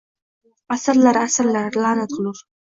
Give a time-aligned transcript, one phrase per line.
[0.77, 2.45] Asrlar, asrlar– la’nat o’qilur